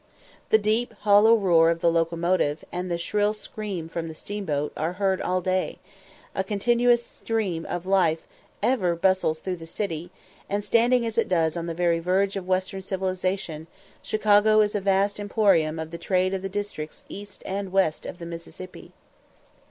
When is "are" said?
4.75-4.93